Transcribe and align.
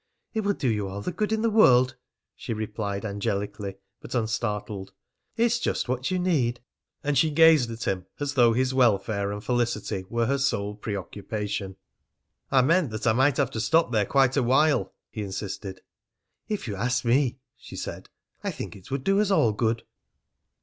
"It 0.33 0.41
will 0.41 0.55
do 0.55 0.67
you 0.67 0.87
all 0.87 1.01
the 1.03 1.11
good 1.11 1.31
in 1.31 1.43
the 1.43 1.49
world," 1.51 1.95
she 2.35 2.55
replied 2.55 3.05
angelically, 3.05 3.75
but 4.01 4.15
unstartled. 4.15 4.93
"It's 5.37 5.59
just 5.59 5.87
what 5.87 6.09
you 6.09 6.17
need." 6.17 6.59
And 7.03 7.15
she 7.15 7.29
gazed 7.29 7.69
at 7.69 7.83
him 7.83 8.07
as 8.19 8.33
though 8.33 8.53
his 8.53 8.73
welfare 8.73 9.31
and 9.31 9.43
felicity 9.43 10.03
were 10.09 10.25
her 10.25 10.39
sole 10.39 10.73
preoccupation. 10.73 11.75
"I 12.49 12.63
meant 12.63 13.05
I 13.05 13.13
might 13.13 13.37
have 13.37 13.51
to 13.51 13.61
stop 13.61 13.91
there 13.91 14.07
quite 14.07 14.35
a 14.35 14.41
while," 14.41 14.95
he 15.11 15.21
insisted. 15.21 15.81
"If 16.49 16.67
you 16.67 16.75
ask 16.75 17.05
me," 17.05 17.37
she 17.55 17.75
said, 17.75 18.09
"I 18.43 18.49
think 18.49 18.75
it 18.75 18.89
would 18.89 19.03
do 19.03 19.19
us 19.21 19.29
all 19.29 19.53
good." 19.53 19.83